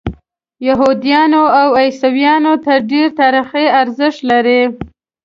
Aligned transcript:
یهودیانو 0.67 1.43
او 1.59 1.67
عیسویانو 1.81 2.53
ته 2.65 2.73
ډېر 2.91 3.07
تاریخي 3.19 3.65
ارزښت 3.81 4.19
لري. 4.31 4.61